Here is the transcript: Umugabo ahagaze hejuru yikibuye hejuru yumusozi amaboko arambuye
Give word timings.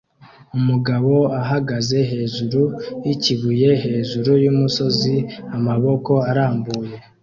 Umugabo 0.57 1.13
ahagaze 1.41 1.97
hejuru 2.11 2.61
yikibuye 3.05 3.69
hejuru 3.83 4.31
yumusozi 4.43 5.15
amaboko 5.55 6.11
arambuye 6.29 6.93